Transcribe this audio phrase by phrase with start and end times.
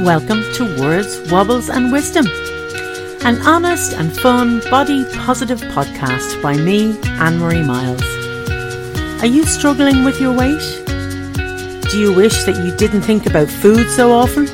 [0.00, 2.26] Welcome to Words, Wobbles and Wisdom,
[3.24, 8.00] an honest and fun body positive podcast by me, Anne Marie Miles.
[9.20, 10.62] Are you struggling with your weight?
[11.90, 14.46] Do you wish that you didn't think about food so often?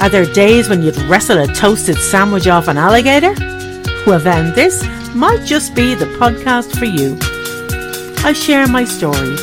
[0.00, 3.34] Are there days when you'd wrestle a toasted sandwich off an alligator?
[4.06, 4.82] Well, then, this
[5.14, 7.18] might just be the podcast for you.
[8.24, 9.36] I share my story,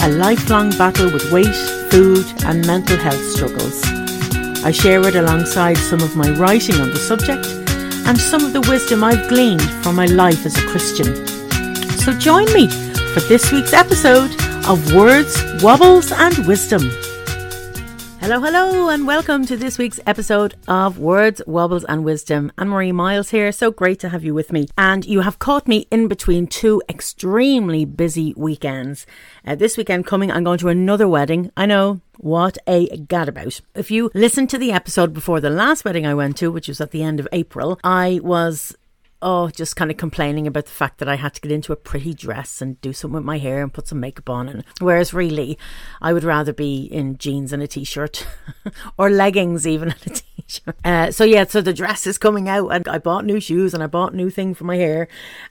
[0.00, 1.56] a lifelong battle with weight,
[1.90, 4.01] food, and mental health struggles.
[4.64, 7.46] I share it alongside some of my writing on the subject
[8.06, 11.26] and some of the wisdom I've gleaned from my life as a Christian.
[11.98, 12.68] So join me
[13.12, 14.30] for this week's episode
[14.66, 16.82] of Words, Wobbles and Wisdom.
[18.32, 22.50] Hello, hello, and welcome to this week's episode of Words, Wobbles and Wisdom.
[22.56, 23.52] Anne Marie Miles here.
[23.52, 24.68] So great to have you with me.
[24.78, 29.04] And you have caught me in between two extremely busy weekends.
[29.46, 31.52] Uh, this weekend coming, I'm going to another wedding.
[31.58, 33.60] I know, what a gadabout.
[33.74, 36.80] If you listened to the episode before the last wedding I went to, which was
[36.80, 38.74] at the end of April, I was
[39.22, 41.76] oh, just kind of complaining about the fact that I had to get into a
[41.76, 44.48] pretty dress and do something with my hair and put some makeup on.
[44.48, 45.58] And whereas really,
[46.00, 48.26] I would rather be in jeans and a t-shirt
[48.98, 50.76] or leggings even and a t-shirt.
[50.84, 53.82] Uh, so yeah, so the dress is coming out, and I bought new shoes and
[53.82, 55.08] I bought new thing for my hair,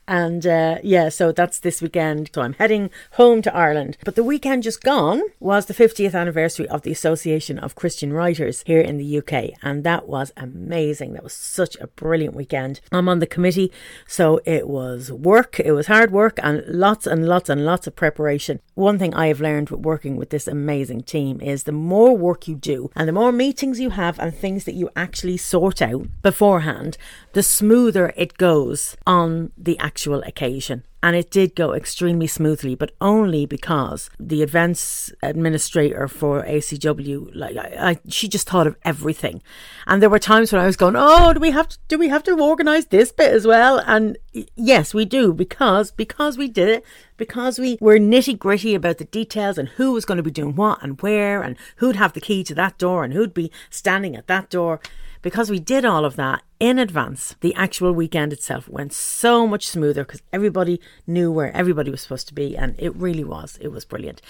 [0.07, 2.29] and uh, yeah, so that's this weekend.
[2.33, 3.97] So I'm heading home to Ireland.
[4.03, 8.63] But the weekend just gone was the 50th anniversary of the Association of Christian Writers
[8.65, 11.13] here in the UK, and that was amazing.
[11.13, 12.81] That was such a brilliant weekend.
[12.91, 13.60] I'm on the committee,
[14.07, 15.59] so it was work.
[15.59, 18.59] It was hard work and lots and lots and lots of preparation.
[18.75, 22.47] One thing I have learned with working with this amazing team is the more work
[22.47, 26.07] you do and the more meetings you have and things that you actually sort out
[26.21, 26.97] beforehand,
[27.33, 30.83] the smoother it goes on the actual occasion.
[31.03, 37.57] And it did go extremely smoothly, but only because the events administrator for ACW, like
[37.57, 39.41] I, I, she just thought of everything.
[39.87, 41.77] And there were times when I was going, "Oh, do we have to?
[41.87, 44.17] Do we have to organise this bit as well?" And
[44.55, 46.85] yes, we do because because we did it
[47.17, 50.55] because we were nitty gritty about the details and who was going to be doing
[50.55, 54.15] what and where and who'd have the key to that door and who'd be standing
[54.15, 54.79] at that door
[55.21, 59.67] because we did all of that in advance, the actual weekend itself went so much
[59.67, 63.57] smoother because everybody knew where everybody was supposed to be, and it really was.
[63.59, 64.21] It was brilliant.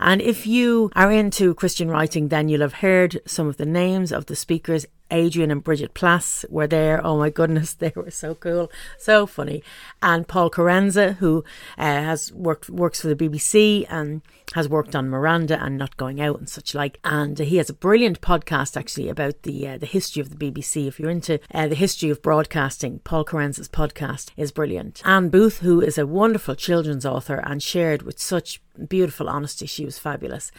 [0.00, 4.10] And if you are into Christian writing, then you'll have heard some of the names
[4.10, 4.84] of the speakers.
[5.10, 7.04] Adrian and Bridget Plass were there.
[7.06, 9.62] Oh my goodness, they were so cool, so funny.
[10.02, 11.44] And Paul Kerensa, who
[11.78, 14.22] uh, has worked works for the BBC and
[14.54, 16.98] has worked on Miranda and Not Going Out and such like.
[17.04, 20.88] And he has a brilliant podcast actually about the uh, the history of the BBC.
[20.88, 23.00] If you're into uh, the the history of broadcasting.
[23.00, 25.02] Paul Kerensa's podcast is brilliant.
[25.04, 29.84] Anne Booth, who is a wonderful children's author and shared with such beautiful honesty, she
[29.84, 30.50] was fabulous.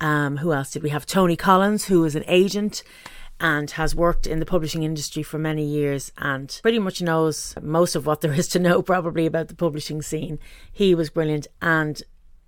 [0.00, 1.06] Um, who else did we have?
[1.06, 2.82] Tony Collins, who is an agent
[3.38, 7.94] and has worked in the publishing industry for many years and pretty much knows most
[7.94, 10.40] of what there is to know probably about the publishing scene.
[10.72, 11.46] He was brilliant.
[11.62, 12.02] And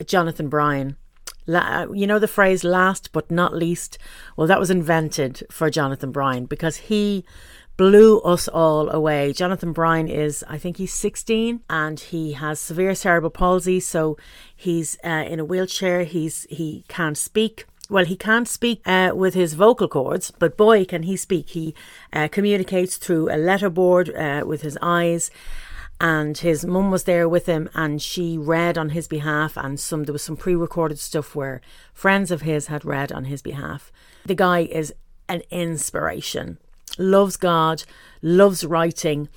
[0.04, 0.96] Jonathan Bryan,
[1.46, 3.96] you know the phrase last but not least?
[4.36, 7.24] Well, that was invented for Jonathan Bryan because he
[7.78, 9.32] blew us all away.
[9.32, 13.80] Jonathan Bryan is, I think he's 16 and he has severe cerebral palsy.
[13.80, 14.18] So
[14.54, 16.02] he's uh, in a wheelchair.
[16.02, 17.66] He's, he can't speak.
[17.88, 21.50] Well, he can't speak uh, with his vocal cords, but boy, can he speak.
[21.50, 21.74] He
[22.12, 25.30] uh, communicates through a letterboard uh, with his eyes
[26.00, 30.04] and his mum was there with him and she read on his behalf and some
[30.04, 31.60] there was some pre-recorded stuff where
[31.92, 33.90] friends of his had read on his behalf
[34.24, 34.94] the guy is
[35.28, 36.56] an inspiration
[36.98, 37.84] loves God,
[38.22, 39.28] loves writing,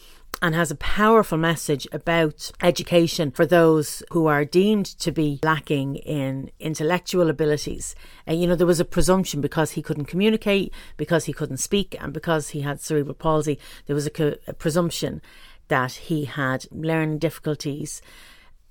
[0.41, 5.97] and has a powerful message about education for those who are deemed to be lacking
[5.97, 7.93] in intellectual abilities.
[8.25, 11.95] And you know, there was a presumption because he couldn't communicate, because he couldn't speak,
[11.99, 15.21] and because he had cerebral palsy, there was a, a presumption
[15.67, 18.01] that he had learning difficulties.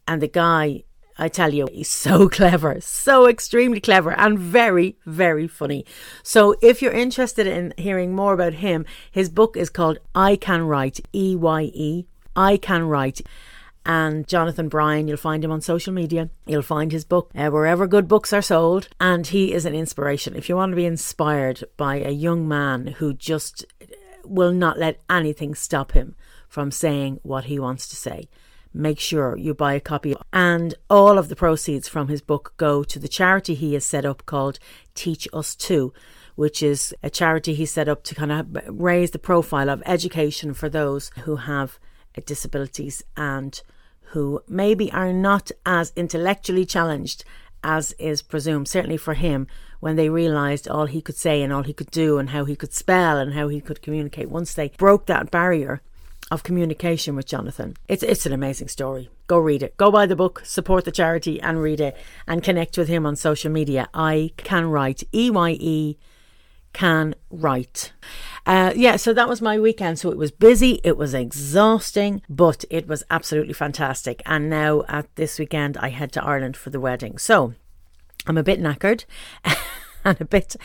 [0.08, 0.82] And the guy
[1.18, 5.84] I tell you, he's so clever, so extremely clever, and very, very funny.
[6.22, 10.62] So, if you're interested in hearing more about him, his book is called Eye Can
[10.62, 12.06] Write, E Y E.
[12.36, 13.20] Eye Can Write.
[13.86, 16.28] And Jonathan Bryan, you'll find him on social media.
[16.46, 18.88] You'll find his book uh, wherever good books are sold.
[19.00, 20.36] And he is an inspiration.
[20.36, 23.64] If you want to be inspired by a young man who just
[24.22, 26.14] will not let anything stop him
[26.46, 28.28] from saying what he wants to say
[28.72, 30.14] make sure you buy a copy.
[30.32, 34.04] And all of the proceeds from his book go to the charity he has set
[34.04, 34.58] up called
[34.94, 35.92] Teach Us Too,
[36.36, 40.54] which is a charity he set up to kind of raise the profile of education
[40.54, 41.78] for those who have
[42.26, 43.62] disabilities and
[44.12, 47.24] who maybe are not as intellectually challenged
[47.62, 49.46] as is presumed, certainly for him,
[49.80, 52.56] when they realised all he could say and all he could do and how he
[52.56, 54.30] could spell and how he could communicate.
[54.30, 55.80] Once they broke that barrier
[56.30, 59.10] of communication with Jonathan, it's it's an amazing story.
[59.26, 59.76] Go read it.
[59.76, 61.96] Go buy the book, support the charity, and read it,
[62.26, 63.88] and connect with him on social media.
[63.94, 65.96] I can write E Y E
[66.72, 67.92] can write.
[68.46, 69.98] Uh, yeah, so that was my weekend.
[69.98, 74.22] So it was busy, it was exhausting, but it was absolutely fantastic.
[74.24, 77.18] And now at this weekend, I head to Ireland for the wedding.
[77.18, 77.54] So
[78.26, 79.04] I'm a bit knackered.
[80.04, 80.56] and a bit,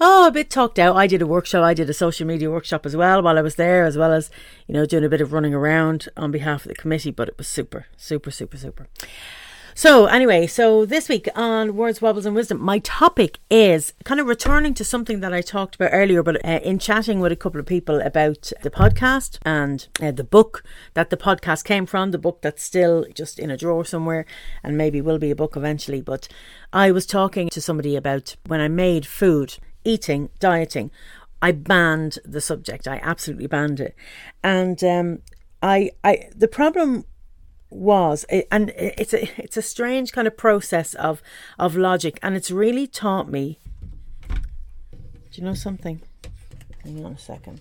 [0.00, 0.96] oh, a bit talked out.
[0.96, 1.64] I did a workshop.
[1.64, 4.30] I did a social media workshop as well while I was there, as well as,
[4.66, 7.10] you know, doing a bit of running around on behalf of the committee.
[7.10, 8.88] But it was super, super, super, super.
[9.74, 14.26] So, anyway, so this week on Words, Wobbles, and Wisdom, my topic is kind of
[14.26, 17.58] returning to something that I talked about earlier, but uh, in chatting with a couple
[17.58, 22.18] of people about the podcast and uh, the book that the podcast came from, the
[22.18, 24.26] book that's still just in a drawer somewhere
[24.62, 26.02] and maybe will be a book eventually.
[26.02, 26.28] But
[26.70, 30.90] I was talking to somebody about when I made food, eating, dieting.
[31.40, 32.86] I banned the subject.
[32.86, 33.96] I absolutely banned it,
[34.44, 35.20] and um,
[35.62, 37.04] I, I, the problem
[37.72, 38.24] was.
[38.50, 41.22] And it's a it's a strange kind of process of
[41.58, 42.18] of logic.
[42.22, 43.58] And it's really taught me.
[44.28, 46.02] Do you know something?
[46.84, 47.60] Hang on a second.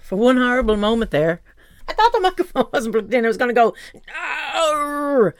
[0.00, 1.40] For one horrible moment there
[1.90, 3.24] i thought the microphone wasn't plugged in.
[3.24, 3.74] I was going to go
[4.14, 5.32] ah,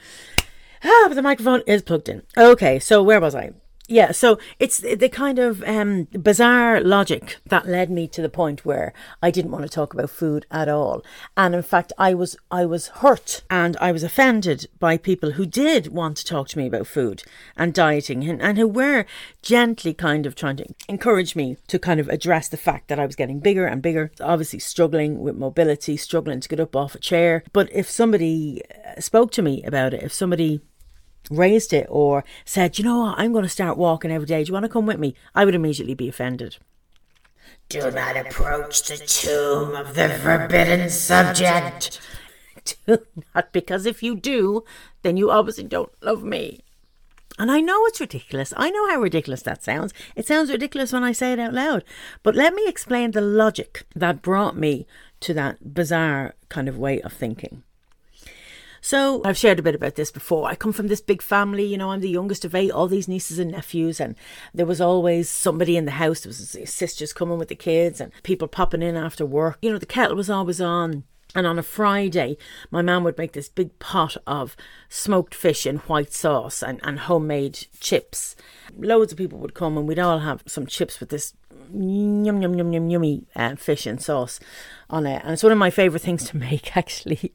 [1.07, 2.23] but the microphone is plugged in.
[2.37, 3.51] Okay so where was i
[3.91, 8.65] yeah, so it's the kind of um, bizarre logic that led me to the point
[8.65, 11.03] where I didn't want to talk about food at all,
[11.35, 15.45] and in fact, I was I was hurt and I was offended by people who
[15.45, 17.23] did want to talk to me about food
[17.57, 19.05] and dieting, and, and who were
[19.41, 23.05] gently kind of trying to encourage me to kind of address the fact that I
[23.05, 26.99] was getting bigger and bigger, obviously struggling with mobility, struggling to get up off a
[26.99, 27.43] chair.
[27.51, 28.61] But if somebody
[28.99, 30.61] spoke to me about it, if somebody
[31.29, 34.43] raised it or said, you know what, I'm going to start walking every day.
[34.43, 35.15] Do you want to come with me?
[35.35, 36.57] I would immediately be offended.
[37.69, 42.01] Do not approach the tomb of the forbidden subject.
[42.87, 42.99] Do
[43.33, 44.63] not, because if you do,
[45.01, 46.59] then you obviously don't love me.
[47.39, 48.53] And I know it's ridiculous.
[48.55, 49.93] I know how ridiculous that sounds.
[50.15, 51.83] It sounds ridiculous when I say it out loud.
[52.21, 54.85] But let me explain the logic that brought me
[55.21, 57.63] to that bizarre kind of way of thinking.
[58.81, 60.47] So I've shared a bit about this before.
[60.47, 63.07] I come from this big family, you know, I'm the youngest of eight, all these
[63.07, 64.15] nieces and nephews, and
[64.55, 66.21] there was always somebody in the house.
[66.21, 69.59] There was sisters coming with the kids and people popping in after work.
[69.61, 71.03] You know, the kettle was always on.
[71.33, 72.37] And on a Friday,
[72.71, 74.57] my mum would make this big pot of
[74.89, 78.35] smoked fish in white sauce and, and homemade chips.
[78.77, 81.33] Loads of people would come and we'd all have some chips with this
[81.73, 84.39] yum yum yum yum yummy uh, fish and sauce
[84.89, 85.21] on it.
[85.23, 87.33] And it's one of my favorite things to make actually.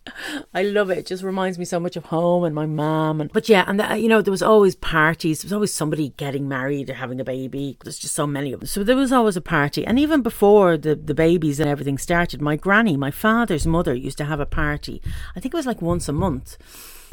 [0.55, 0.99] I love it.
[0.99, 3.81] It just reminds me so much of home and my mom and but yeah and
[3.81, 5.41] the, you know there was always parties.
[5.41, 7.79] There was always somebody getting married or having a baby.
[7.83, 8.67] There's just so many of them.
[8.67, 9.87] So there was always a party.
[9.87, 14.19] And even before the the babies and everything started my granny my father's mother used
[14.19, 15.03] to have a party.
[15.35, 16.57] I think it was like once a month.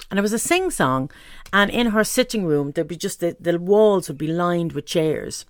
[0.10, 1.10] And it was a sing song
[1.52, 4.86] and in her sitting room there'd be just the, the walls would be lined with
[4.86, 5.46] chairs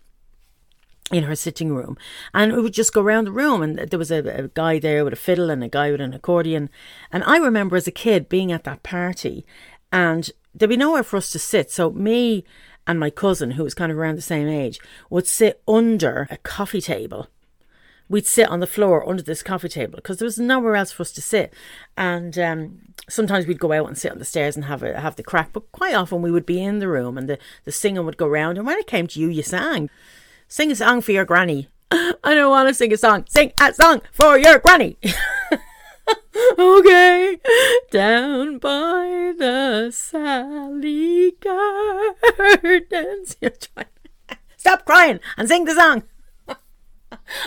[1.13, 1.97] in her sitting room.
[2.33, 5.03] And we would just go around the room and there was a, a, guy there
[5.03, 6.69] with a fiddle and a guy with an accordion.
[7.11, 9.45] And i remember as a kid being at that party
[9.91, 11.71] and there'd be nowhere for us to sit.
[11.71, 12.43] So me
[12.87, 14.79] and my cousin who was kind of around the same age
[15.09, 17.27] would sit under a coffee table.
[18.09, 21.01] We'd sit on the floor under this coffee table because there was nowhere else for
[21.01, 21.53] us to sit.
[21.95, 25.15] And um, sometimes we'd go out and sit on the stairs and have a, have
[25.15, 28.05] the crack but quite often we would be in the room and the, the singing
[28.05, 28.57] would go round.
[28.57, 29.89] And when it came to you you sang
[30.53, 31.67] Sing a song for your granny.
[31.91, 33.25] I don't want to sing a song.
[33.27, 34.99] Sing a song for your granny.
[36.59, 37.39] okay.
[37.89, 43.35] Down by the Sally Gardens.
[44.57, 46.03] Stop crying and sing the song.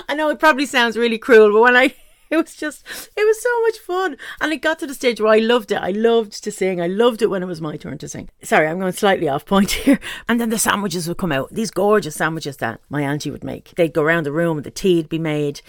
[0.08, 1.94] I know it probably sounds really cruel, but when I
[2.30, 4.16] it was just it was so much fun.
[4.40, 5.76] And it got to the stage where i loved it.
[5.76, 6.80] I loved to sing.
[6.80, 8.28] I loved it when it was my turn to sing.
[8.42, 10.00] Sorry i'm going slightly off point here.
[10.28, 11.49] And then the sandwiches would come out.
[11.52, 13.75] These gorgeous sandwiches that my auntie would make.
[13.76, 14.62] They'd go around the room.
[14.62, 15.61] The tea'd be made.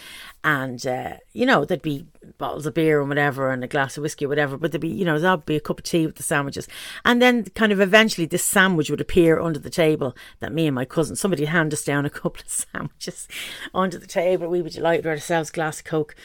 [0.44, 2.06] And uh, you know there'd be
[2.38, 4.58] bottles of beer and whatever and a glass of whiskey or whatever.
[4.58, 6.68] But there'd be you know there'd be a cup of tea with the sandwiches.
[7.06, 10.76] And then kind of eventually this sandwich would appear under the table that me and
[10.76, 13.28] my cousin somebody hand us down a couple of sandwiches
[13.74, 14.48] under the table.
[14.48, 16.16] We would delight ourselves glass of coke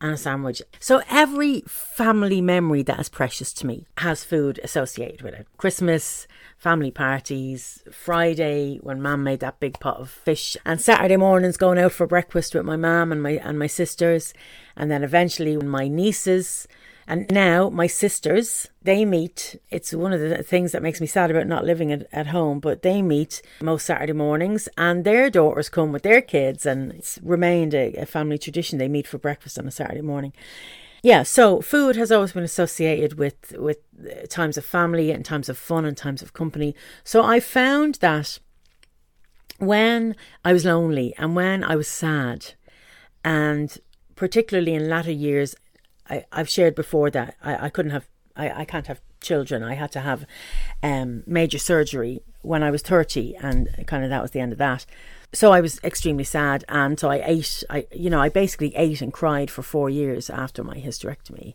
[0.00, 0.62] and a sandwich.
[0.78, 5.46] So every family memory that is precious to me has food associated with it.
[5.58, 6.26] Christmas,
[6.56, 11.78] family parties, Friday when mum made that big pot of fish, and Saturday mornings going
[11.78, 14.32] out for breakfast with my mum and my and my sisters,
[14.76, 16.66] and then eventually when my nieces
[17.10, 19.60] And now my sisters, they meet.
[19.68, 22.60] It's one of the things that makes me sad about not living at, at home,
[22.60, 27.18] but they meet most Saturday mornings and their daughters come with their kids and it's
[27.20, 28.78] remained a, a family tradition.
[28.78, 30.32] They meet for breakfast on a Saturday morning.
[31.02, 33.78] Yeah, so food has always been associated with with
[34.28, 36.76] times of family and times of fun and times of company.
[37.02, 38.38] So I found that
[39.58, 40.14] when
[40.44, 42.54] I was lonely and when I was sad,
[43.24, 43.76] and
[44.14, 45.56] particularly in latter years,
[46.10, 49.62] I, I've shared before that I, I couldn't have, I, I can't have children.
[49.62, 50.26] I had to have
[50.82, 54.58] um, major surgery when I was 30, and kind of that was the end of
[54.58, 54.86] that.
[55.32, 59.00] So I was extremely sad, and so I ate, I, you know, I basically ate
[59.00, 61.54] and cried for four years after my hysterectomy.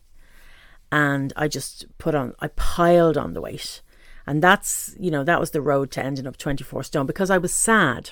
[0.91, 3.81] And I just put on, I piled on the weight.
[4.27, 7.37] And that's, you know, that was the road to ending up 24 stone because I
[7.37, 8.11] was sad.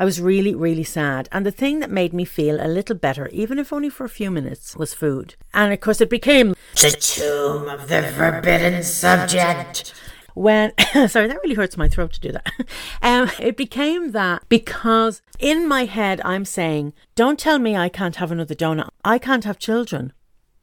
[0.00, 1.28] I was really, really sad.
[1.30, 4.08] And the thing that made me feel a little better, even if only for a
[4.08, 5.34] few minutes, was food.
[5.52, 9.92] And of course, it became the tomb of the forbidden subject.
[10.32, 10.72] When,
[11.06, 12.50] sorry, that really hurts my throat to do that.
[13.02, 18.16] Um, it became that because in my head, I'm saying, don't tell me I can't
[18.16, 18.88] have another donut.
[19.04, 20.14] I can't have children.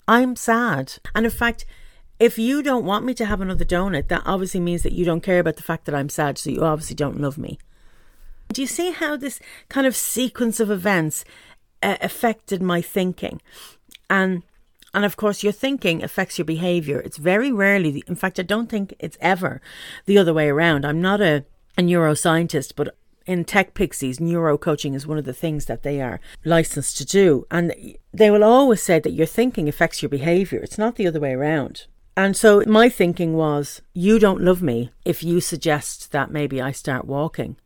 [0.07, 0.93] I'm sad.
[1.13, 1.65] And in fact,
[2.19, 5.21] if you don't want me to have another donut, that obviously means that you don't
[5.21, 7.59] care about the fact that I'm sad, so you obviously don't love me.
[8.51, 9.39] Do you see how this
[9.69, 11.25] kind of sequence of events
[11.83, 13.41] uh, affected my thinking?
[14.09, 14.43] And
[14.93, 16.99] and of course, your thinking affects your behavior.
[16.99, 19.61] It's very rarely, in fact, I don't think it's ever
[20.05, 20.85] the other way around.
[20.85, 21.45] I'm not a,
[21.77, 22.95] a neuroscientist, but
[23.27, 27.05] in Tech Pixies, neuro coaching is one of the things that they are licensed to
[27.05, 27.45] do.
[27.51, 27.73] And
[28.13, 30.59] they will always say that your thinking affects your behavior.
[30.61, 31.85] It's not the other way around.
[32.15, 36.71] And so my thinking was, you don't love me if you suggest that maybe I
[36.71, 37.57] start walking,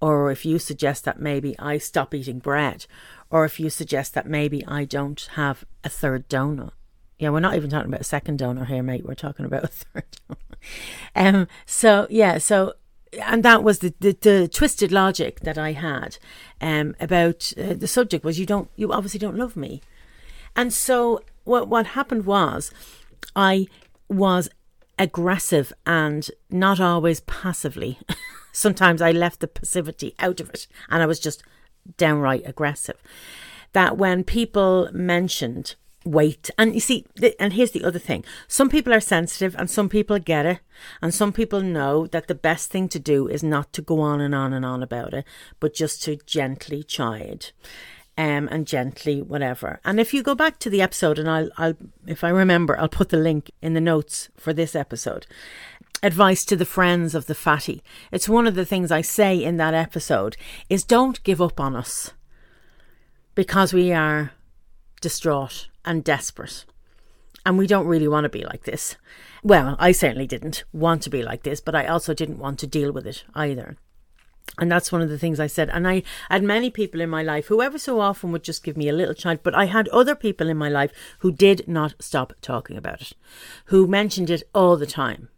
[0.00, 2.86] or if you suggest that maybe I stop eating bread,
[3.30, 6.72] or if you suggest that maybe I don't have a third donut.
[7.18, 9.04] Yeah, we're not even talking about a second donor here, mate.
[9.04, 10.40] We're talking about a third donor.
[11.14, 12.74] Um, so, yeah, so,
[13.22, 16.16] and that was the, the, the twisted logic that I had
[16.60, 19.82] um, about uh, the subject was you don't, you obviously don't love me.
[20.56, 22.72] And so what, what happened was,
[23.36, 23.66] I
[24.08, 24.48] was
[24.98, 27.98] aggressive and not always passively.
[28.52, 31.42] Sometimes I left the passivity out of it and I was just
[31.96, 32.96] downright aggressive.
[33.72, 37.04] That when people mentioned weight, and you see,
[37.38, 40.60] and here's the other thing some people are sensitive and some people get it,
[41.02, 44.20] and some people know that the best thing to do is not to go on
[44.20, 45.24] and on and on about it,
[45.60, 47.52] but just to gently chide
[48.20, 49.80] um, and gently, whatever.
[49.84, 51.74] And if you go back to the episode, and I'll, I'll,
[52.06, 55.26] if I remember, I'll put the link in the notes for this episode.
[56.02, 57.82] Advice to the friends of the fatty.
[58.10, 60.36] It's one of the things I say in that episode
[60.70, 62.12] is don't give up on us
[63.34, 64.32] because we are
[65.02, 66.64] distraught and desperate.
[67.44, 68.96] And we don't really want to be like this.
[69.42, 72.66] Well, I certainly didn't want to be like this, but I also didn't want to
[72.66, 73.76] deal with it either.
[74.58, 75.70] And that's one of the things I said.
[75.70, 78.76] And I had many people in my life who ever so often would just give
[78.76, 81.94] me a little child, but I had other people in my life who did not
[81.98, 83.12] stop talking about it,
[83.66, 85.28] who mentioned it all the time,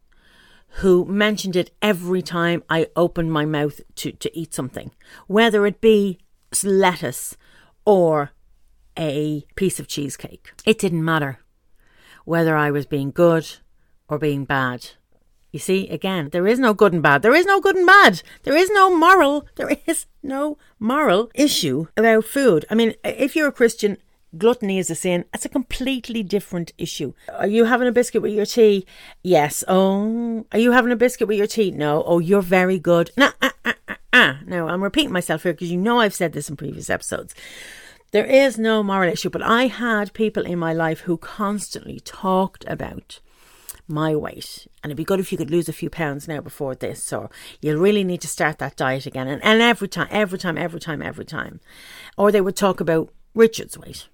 [0.76, 4.90] who mentioned it every time I opened my mouth to, to eat something,
[5.26, 6.18] whether it be
[6.64, 7.36] lettuce
[7.84, 8.32] or
[8.98, 10.52] a piece of cheesecake.
[10.64, 11.38] It didn't matter
[12.24, 13.48] whether I was being good
[14.08, 14.90] or being bad.
[15.50, 17.20] You see, again, there is no good and bad.
[17.20, 18.22] There is no good and bad.
[18.44, 19.46] There is no moral.
[19.56, 22.64] There is no moral issue about food.
[22.70, 23.98] I mean, if you're a Christian,
[24.36, 25.24] gluttony is a sin.
[25.32, 27.12] It's a completely different issue.
[27.32, 28.86] Are you having a biscuit with your tea?
[29.22, 29.62] Yes.
[29.68, 31.70] Oh, are you having a biscuit with your tea?
[31.70, 32.02] No.
[32.04, 33.10] Oh, you're very good.
[33.16, 34.38] Nah, ah, ah, ah, ah.
[34.46, 37.34] Now, I'm repeating myself here because you know I've said this in previous episodes.
[38.12, 42.64] There is no moral issue, but I had people in my life who constantly talked
[42.68, 43.20] about
[43.88, 44.66] my weight.
[44.82, 47.30] And it'd be good if you could lose a few pounds now before this, or
[47.60, 49.28] you'll really need to start that diet again.
[49.28, 51.60] And, and every time, every time, every time, every time.
[52.18, 54.08] Or they would talk about Richard's weight.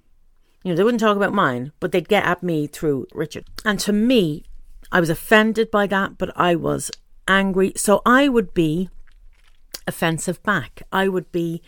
[0.69, 3.47] You know, they wouldn't talk about mine, but they'd get at me through Richard.
[3.65, 4.45] And to me,
[4.93, 6.91] I was offended by that, but I was
[7.27, 7.73] angry.
[7.75, 8.91] So I would be
[9.87, 10.83] offensive back.
[10.93, 11.63] I would be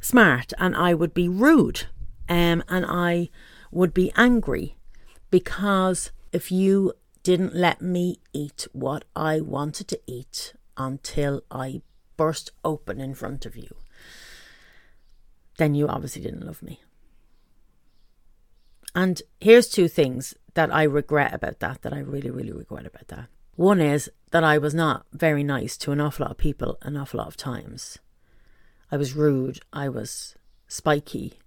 [0.00, 1.86] smart and I would be rude.
[2.28, 3.28] Um, and I
[3.70, 4.74] would be angry
[5.30, 11.82] because if you didn't let me eat what I wanted to eat until I
[12.16, 13.76] burst open in front of you,
[15.58, 16.80] then you obviously didn't love me.
[18.94, 23.08] And here's two things that I regret about that, that I really, really regret about
[23.08, 23.28] that.
[23.56, 26.96] One is that I was not very nice to an awful lot of people an
[26.96, 27.98] awful lot of times.
[28.90, 30.34] I was rude, I was
[30.68, 31.38] spiky,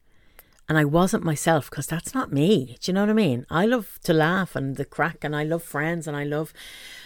[0.68, 2.78] and I wasn't myself because that's not me.
[2.82, 3.46] Do you know what I mean?
[3.50, 6.54] I love to laugh and the crack, and I love friends, and I love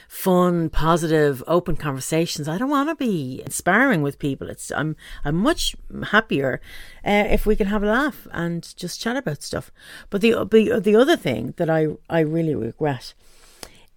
[0.07, 2.47] fun, positive, open conversations.
[2.47, 4.49] I don't want to be inspiring with people.
[4.49, 5.75] It's I'm I'm much
[6.11, 6.61] happier
[7.05, 9.71] uh, if we can have a laugh and just chat about stuff.
[10.09, 13.13] But the the the other thing that I I really regret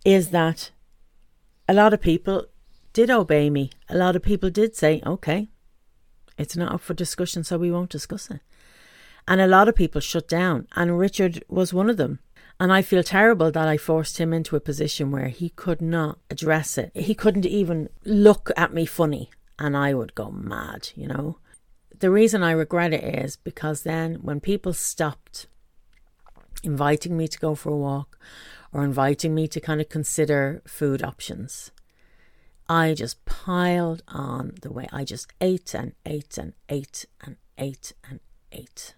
[0.05, 0.73] is that
[1.69, 2.47] a lot of people
[2.93, 3.71] did obey me.
[3.89, 5.49] A lot of people did say, "Okay,
[6.37, 8.41] it's not up for discussion, so we won't discuss it."
[9.27, 12.19] And a lot of people shut down, and Richard was one of them.
[12.59, 16.19] And I feel terrible that I forced him into a position where he could not
[16.31, 16.93] address it.
[16.95, 21.39] He couldn't even look at me funny, and I would go mad, you know.
[21.99, 25.47] The reason I regret it is because then when people stopped
[26.63, 28.19] inviting me to go for a walk
[28.73, 31.71] or inviting me to kind of consider food options,
[32.69, 34.89] I just piled on the way.
[34.93, 38.95] I just ate and ate and ate and ate and ate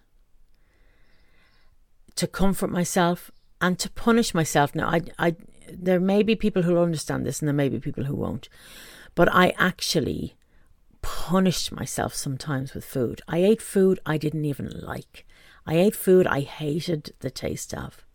[2.15, 3.31] to comfort myself
[3.61, 4.75] and to punish myself.
[4.75, 5.35] Now, I, I,
[5.71, 8.49] there may be people who understand this, and there may be people who won't,
[9.15, 10.35] but I actually
[11.01, 13.21] punished myself sometimes with food.
[13.27, 15.25] I ate food I didn't even like.
[15.65, 18.05] I ate food I hated the taste of.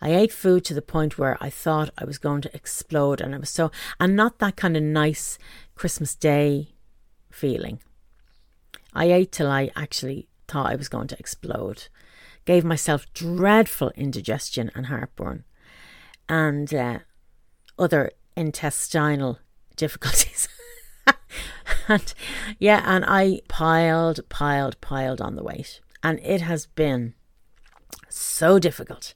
[0.00, 3.34] I ate food to the point where I thought I was going to explode, and
[3.34, 5.38] I was so, and not that kind of nice
[5.74, 6.74] Christmas Day
[7.30, 7.80] feeling.
[8.92, 11.88] I ate till I actually thought I was going to explode
[12.44, 15.44] gave myself dreadful indigestion and heartburn
[16.28, 16.98] and uh,
[17.78, 19.38] other intestinal
[19.76, 20.48] difficulties.
[21.88, 22.14] and
[22.58, 25.80] yeah, and I piled, piled, piled on the weight.
[26.02, 27.14] And it has been
[28.08, 29.14] so difficult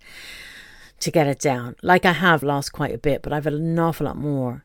[1.01, 1.77] to get it down.
[1.83, 4.65] Like I have lost quite a bit, but I've had an awful lot more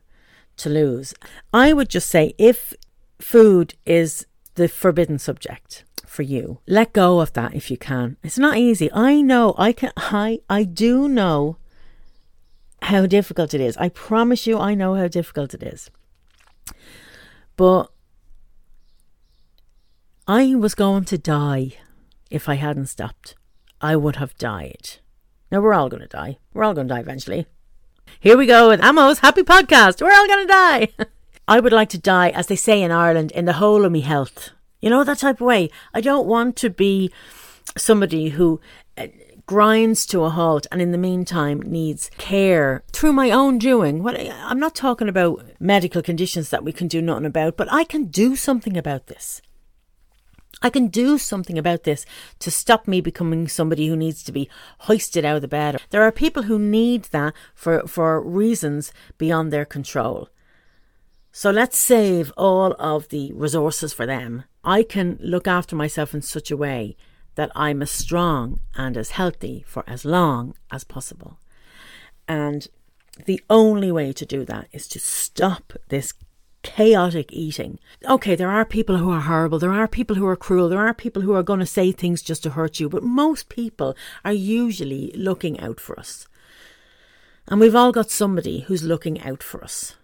[0.58, 1.14] to lose.
[1.52, 2.74] I would just say if
[3.20, 6.60] food is the forbidden subject, for you.
[6.66, 8.16] Let go of that if you can.
[8.22, 8.92] It's not easy.
[8.92, 9.54] I know.
[9.56, 11.56] I can I I do know
[12.82, 13.76] how difficult it is.
[13.78, 15.90] I promise you I know how difficult it is.
[17.56, 17.90] But
[20.28, 21.72] I was going to die
[22.30, 23.34] if I hadn't stopped.
[23.80, 24.98] I would have died.
[25.50, 26.38] Now we're all going to die.
[26.54, 27.46] We're all going to die eventually.
[28.20, 30.00] Here we go with Ammo's Happy Podcast.
[30.00, 30.88] We're all going to die.
[31.48, 34.00] I would like to die, as they say in Ireland, in the whole of me
[34.00, 34.50] health.
[34.82, 35.70] You know, that type of way.
[35.94, 37.10] I don't want to be
[37.76, 38.60] somebody who
[38.98, 39.06] uh,
[39.46, 44.02] grinds to a halt and in the meantime needs care through my own doing.
[44.02, 47.84] What I'm not talking about medical conditions that we can do nothing about, but I
[47.84, 49.40] can do something about this.
[50.62, 52.04] I can do something about this
[52.40, 54.48] to stop me becoming somebody who needs to be
[54.80, 55.80] hoisted out of the bed.
[55.90, 60.28] There are people who need that for, for reasons beyond their control.
[61.34, 64.44] So let's save all of the resources for them.
[64.62, 66.94] I can look after myself in such a way
[67.36, 71.38] that I'm as strong and as healthy for as long as possible.
[72.28, 72.68] And
[73.24, 76.12] the only way to do that is to stop this
[76.62, 77.78] chaotic eating.
[78.08, 80.94] Okay, there are people who are horrible, there are people who are cruel, there are
[80.94, 84.34] people who are going to say things just to hurt you, but most people are
[84.34, 86.28] usually looking out for us.
[87.48, 89.96] And we've all got somebody who's looking out for us.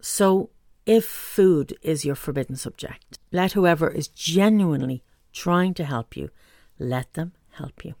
[0.00, 0.50] So
[0.86, 6.30] if food is your forbidden subject, let whoever is genuinely trying to help you,
[6.78, 7.94] let them help you.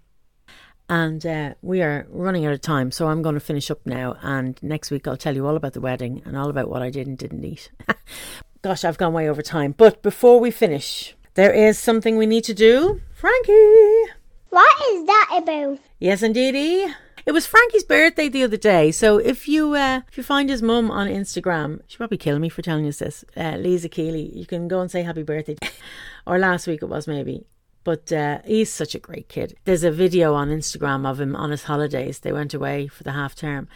[0.88, 4.16] And uh, we are running out of time, so I'm going to finish up now.
[4.22, 6.90] And next week, I'll tell you all about the wedding and all about what I
[6.90, 7.70] did and didn't eat.
[8.62, 9.72] Gosh, I've gone way over time.
[9.76, 13.00] But before we finish, there is something we need to do.
[13.12, 14.04] Frankie!
[14.48, 15.78] What is that about?
[16.00, 16.92] Yes, indeedy.
[17.30, 20.62] It was Frankie's birthday the other day, so if you uh, if you find his
[20.62, 23.24] mum on Instagram, she'll probably kill me for telling you this.
[23.36, 25.56] Uh, Lisa Keeley, you can go and say happy birthday,
[26.26, 27.46] or last week it was maybe.
[27.84, 29.56] But uh, he's such a great kid.
[29.64, 32.18] There's a video on Instagram of him on his holidays.
[32.18, 33.68] They went away for the half term,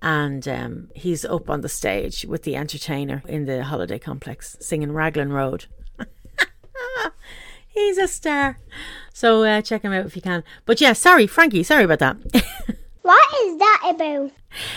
[0.00, 4.92] and um, he's up on the stage with the entertainer in the holiday complex singing
[4.92, 5.66] Raglan Road.
[7.66, 8.60] he's a star.
[9.12, 10.44] So uh, check him out if you can.
[10.64, 12.76] But yeah, sorry, Frankie, sorry about that.
[13.02, 14.32] What is that about?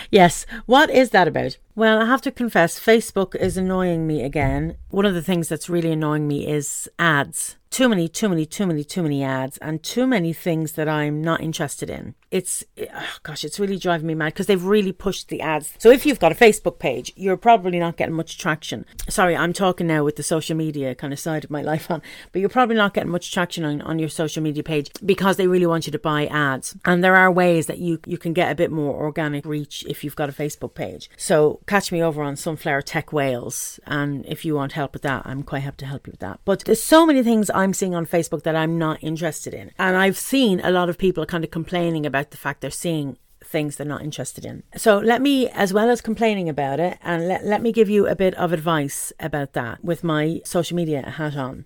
[0.10, 1.58] Yes, what is that about?
[1.76, 4.78] Well, I have to confess, Facebook is annoying me again.
[4.90, 8.68] One of the things that's really annoying me is ads too many, too many, too
[8.68, 12.14] many, too many ads and too many things that I'm not interested in.
[12.34, 15.76] It's, eh, oh gosh, it's really driving me mad because they've really pushed the ads.
[15.78, 18.88] So if you've got a Facebook page, you're probably not getting much traction.
[19.08, 22.02] Sorry, I'm talking now with the social media kind of side of my life on,
[22.32, 25.46] but you're probably not getting much traction on, on your social media page because they
[25.46, 26.76] really want you to buy ads.
[26.86, 30.04] And there are ways that you, you can get a bit more organic reach if
[30.04, 31.12] you've got a Facebook page.
[31.16, 33.80] So catch me over on Sunflower Tech Wales.
[33.86, 36.40] And if you want help with that, I'm quite happy to help you with that.
[36.46, 39.70] But there's so many things I'm seeing on Facebook that I'm not interested in.
[39.78, 43.18] And I've seen a lot of people kind of complaining about the fact they're seeing
[43.44, 44.64] things they're not interested in.
[44.76, 48.08] So let me, as well as complaining about it, and let, let me give you
[48.08, 51.66] a bit of advice about that with my social media hat on.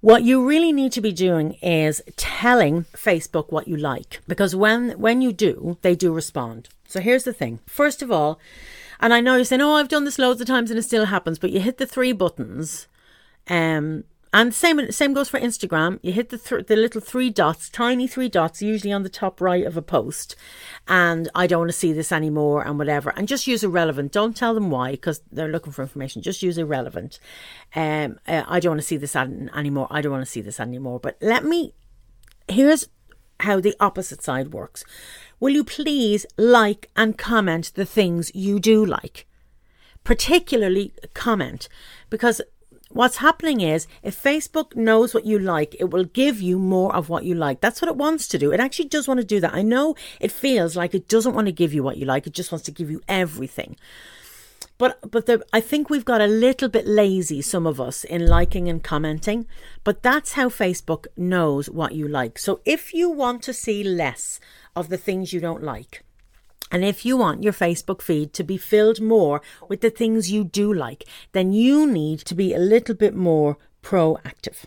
[0.00, 4.90] What you really need to be doing is telling Facebook what you like because when
[5.00, 6.68] when you do, they do respond.
[6.86, 7.60] So here's the thing.
[7.66, 8.38] First of all,
[9.00, 11.06] and I know you're saying, "Oh, I've done this loads of times and it still
[11.06, 12.86] happens," but you hit the three buttons
[13.48, 16.00] um and same same goes for Instagram.
[16.02, 19.40] You hit the th- the little three dots, tiny three dots, usually on the top
[19.40, 20.34] right of a post,
[20.88, 24.10] and I don't want to see this anymore, and whatever, and just use irrelevant.
[24.10, 26.20] Don't tell them why because they're looking for information.
[26.20, 27.20] Just use irrelevant.
[27.76, 29.86] Um, uh, I don't want to see this an- anymore.
[29.88, 30.98] I don't want to see this anymore.
[30.98, 31.72] But let me.
[32.48, 32.88] Here's
[33.38, 34.84] how the opposite side works.
[35.38, 39.28] Will you please like and comment the things you do like?
[40.02, 41.68] Particularly comment
[42.10, 42.42] because
[42.94, 47.08] what's happening is if Facebook knows what you like, it will give you more of
[47.08, 47.60] what you like.
[47.60, 48.52] That's what it wants to do.
[48.52, 49.54] It actually does want to do that.
[49.54, 52.32] I know it feels like it doesn't want to give you what you like, it
[52.32, 53.76] just wants to give you everything.
[54.76, 58.26] But but the, I think we've got a little bit lazy, some of us, in
[58.26, 59.46] liking and commenting.
[59.84, 62.38] But that's how Facebook knows what you like.
[62.38, 64.40] So if you want to see less
[64.74, 66.02] of the things you don't like,
[66.74, 70.42] and if you want your Facebook feed to be filled more with the things you
[70.42, 74.64] do like, then you need to be a little bit more proactive.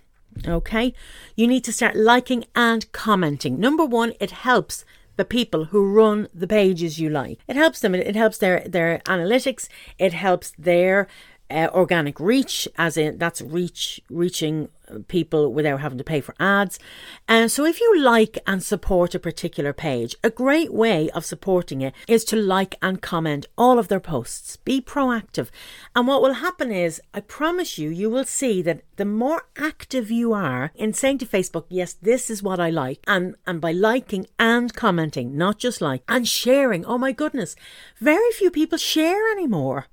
[0.48, 0.94] Okay?
[1.36, 3.60] You need to start liking and commenting.
[3.60, 4.86] Number one, it helps
[5.18, 7.40] the people who run the pages you like.
[7.46, 7.94] It helps them.
[7.94, 9.68] It helps their their analytics.
[10.00, 11.10] It helps their
[11.52, 14.70] uh, organic reach, as in that's reach reaching
[15.08, 16.80] people without having to pay for ads.
[17.28, 21.82] And so, if you like and support a particular page, a great way of supporting
[21.82, 24.58] it is to like and comment all of their posts.
[24.58, 25.50] Be proactive.
[25.96, 30.10] And what will happen is, I promise you, you will see that the more active
[30.10, 33.72] you are in saying to Facebook, yes, this is what I like, and, and by
[33.72, 37.56] liking and commenting, not just like, and sharing, oh my goodness,
[38.00, 39.88] very few people share anymore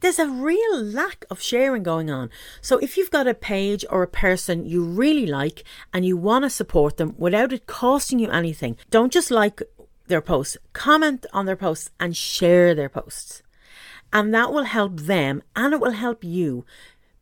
[0.00, 2.30] there's a real lack of sharing going on.
[2.60, 6.44] So if you've got a page or a person you really like and you want
[6.44, 9.62] to support them without it costing you anything, don't just like
[10.06, 13.42] their posts, comment on their posts and share their posts.
[14.12, 16.64] And that will help them and it will help you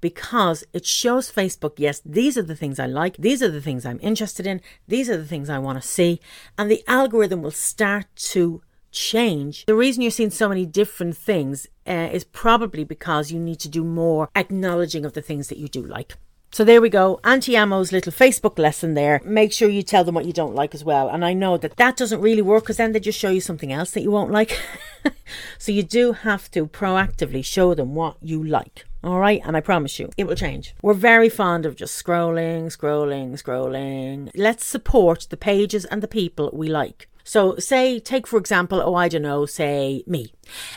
[0.01, 3.85] because it shows Facebook, yes, these are the things I like, these are the things
[3.85, 6.21] I'm interested in, these are the things I want to see.
[6.57, 8.63] And the algorithm will start to
[8.93, 9.65] change.
[9.67, 13.69] The reason you're seeing so many different things uh, is probably because you need to
[13.69, 16.15] do more acknowledging of the things that you do like.
[16.57, 17.21] So there we go.
[17.23, 19.21] Auntie Ammo's little Facebook lesson there.
[19.25, 21.11] Make sure you tell them what you don't like as well.
[21.11, 23.73] And I know that that doesn't really work because then they just show you something
[23.73, 24.59] else that you won't like.
[25.59, 28.87] so you do have to proactively show them what you like.
[29.05, 29.43] All right.
[29.45, 30.75] And I promise you, it will change.
[30.81, 34.31] We're very fond of just scrolling, scrolling, scrolling.
[34.35, 37.07] Let's support the pages and the people we like.
[37.27, 40.33] So, say, take for example, oh, I don't know, say me.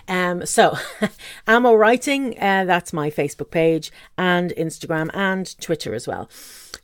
[0.08, 0.76] Um, so,
[1.48, 6.28] Ammo Writing, uh, that's my Facebook page, and Instagram and Twitter as well.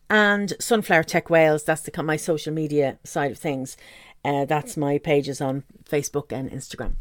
[0.07, 3.75] And Sunflower Tech Wales, that's the my social media side of things.
[4.23, 6.93] Uh, that's my pages on Facebook and Instagram.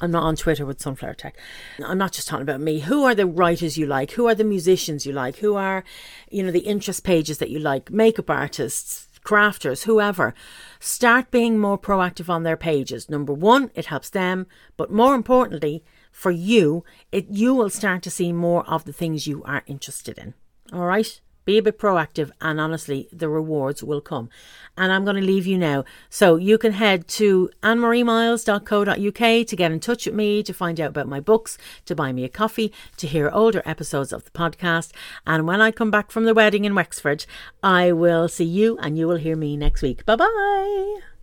[0.00, 1.38] I'm not on Twitter with Sunflower Tech.
[1.84, 2.80] I'm not just talking about me.
[2.80, 4.10] Who are the writers you like?
[4.12, 5.36] Who are the musicians you like?
[5.36, 5.84] Who are,
[6.30, 7.92] you know, the interest pages that you like?
[7.92, 10.32] Makeup artists, crafters, whoever,
[10.78, 13.10] start being more proactive on their pages.
[13.10, 18.10] Number one, it helps them, but more importantly, for you, it you will start to
[18.10, 20.34] see more of the things you are interested in.
[20.72, 21.20] All right?
[21.46, 24.28] Be a bit proactive, and honestly, the rewards will come.
[24.76, 25.84] And I'm going to leave you now.
[26.10, 30.90] So you can head to annemariemiles.co.uk to get in touch with me, to find out
[30.90, 31.56] about my books,
[31.86, 34.92] to buy me a coffee, to hear older episodes of the podcast.
[35.26, 37.24] And when I come back from the wedding in Wexford,
[37.62, 40.04] I will see you and you will hear me next week.
[40.04, 41.15] Bye bye.